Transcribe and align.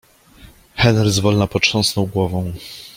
Henry 0.75 1.11
z 1.11 1.19
wolna 1.19 1.47
potrząsnął 1.47 2.07
głową. 2.07 2.53